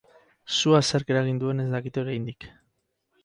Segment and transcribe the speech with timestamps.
[0.59, 2.49] Sua zerk eragin duen ez dakite oraindik.